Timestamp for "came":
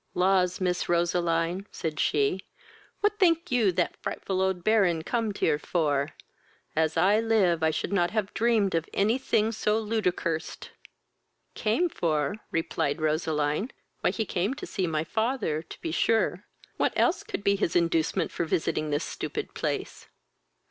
11.53-11.87, 14.25-14.55